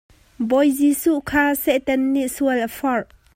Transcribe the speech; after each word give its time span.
Bawi 0.47 0.69
Jesuh 0.79 1.19
kha 1.29 1.43
Satan 1.63 2.01
nih 2.13 2.27
sual 2.35 2.59
a 2.67 2.69
forh. 2.77 3.07